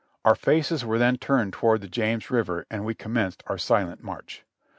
Our 0.25 0.33
faces 0.33 0.83
were 0.83 0.97
then 0.97 1.19
turned 1.19 1.53
toward 1.53 1.81
the 1.81 1.87
James 1.87 2.31
River 2.31 2.65
and 2.71 2.83
we 2.83 2.95
commenced 2.95 3.43
our 3.45 3.59
silent 3.59 4.01
march. 4.03 4.43